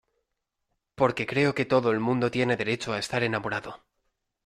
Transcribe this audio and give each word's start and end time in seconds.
porque 0.99 1.27
creo 1.27 1.53
que 1.53 1.63
todo 1.65 1.91
el 1.91 1.99
mundo 1.99 2.31
tiene 2.31 2.57
derecho 2.57 2.91
a 2.91 2.97
estar 2.97 3.21
enamorado. 3.21 3.83